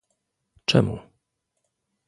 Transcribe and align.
Czemu 0.65 0.97